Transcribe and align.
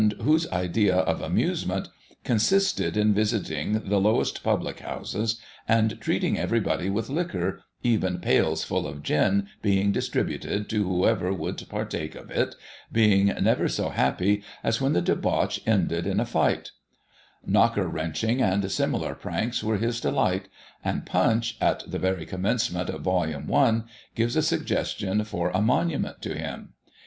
whose 0.23 0.49
idea 0.51 0.95
of 0.95 1.21
amusement 1.21 1.87
consisted 2.23 2.97
in 2.97 3.13
visiting 3.13 3.73
the 3.87 3.99
lowest 3.99 4.41
public 4.43 4.79
houses, 4.79 5.39
and 5.67 6.01
treating 6.01 6.39
everybody 6.39 6.89
with 6.89 7.07
liquor, 7.07 7.61
even 7.83 8.17
pails 8.17 8.63
full 8.63 8.87
of 8.87 9.03
gin 9.03 9.47
being 9.61 9.91
distributed 9.91 10.67
to 10.67 10.85
whoever 10.89 11.31
would 11.31 11.63
partake 11.69 12.15
of 12.15 12.31
it— 12.31 12.55
^being 12.91 13.39
never 13.43 13.67
so 13.67 13.89
happy 13.89 14.41
as 14.63 14.81
when 14.81 14.93
the 14.93 15.03
debauch 15.03 15.59
ended 15.67 16.07
in 16.07 16.19
a 16.19 16.25
fight 16.25 16.71
Knocker 17.45 17.87
wrenching 17.87 18.41
and 18.41 18.71
similar 18.71 19.13
pranks 19.13 19.63
were 19.63 19.77
his 19.77 20.01
delight, 20.01 20.47
and 20.83 21.05
Punchy 21.05 21.55
at 21.61 21.83
the 21.85 21.99
very 21.99 22.25
commencement 22.25 22.89
of 22.89 23.01
vol. 23.01 23.19
i., 23.27 23.81
gives 24.15 24.35
a 24.35 24.41
suggestion 24.41 25.23
for 25.23 25.51
a 25.51 25.61
monument 25.61 26.23
to 26.23 26.35
him. 26.35 26.73